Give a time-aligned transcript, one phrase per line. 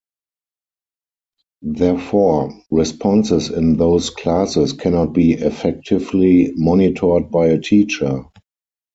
[1.61, 8.23] Therefore, responses in those classes cannot be effectively monitored by a teacher.